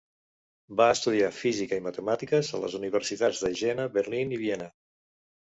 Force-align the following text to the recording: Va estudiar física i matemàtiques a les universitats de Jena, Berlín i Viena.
Va 0.79 0.85
estudiar 0.93 1.29
física 1.39 1.77
i 1.81 1.83
matemàtiques 1.89 2.49
a 2.59 2.63
les 2.65 2.79
universitats 2.81 3.43
de 3.45 3.53
Jena, 3.61 3.87
Berlín 4.01 4.35
i 4.37 4.43
Viena. 4.47 4.73